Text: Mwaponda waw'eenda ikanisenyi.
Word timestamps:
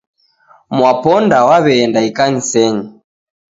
Mwaponda 0.75 1.37
waw'eenda 1.49 1.99
ikanisenyi. 2.09 2.83